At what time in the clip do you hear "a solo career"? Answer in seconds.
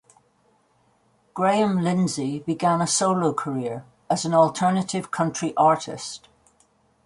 2.81-3.85